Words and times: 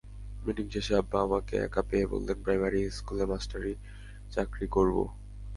Meeting 0.43 0.65
শেষে 0.73 0.93
আব্বা 0.95 1.17
আমাকে 1.21 1.55
একা 1.59 1.81
পেয়ে 1.89 2.05
বললেন, 2.07 2.37
প্রাইমারি 2.43 2.81
স্কুলে 2.97 3.25
মাস্টারির 3.31 3.77
চাকরি 4.31 4.67
করবু। 4.67 5.03